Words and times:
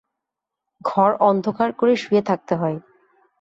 ঘর 0.81 1.11
অন্ধকার 1.21 1.69
করে 1.71 1.93
শুয়ে 1.95 2.21
থাকতে 2.21 2.53
হয়। 2.55 2.77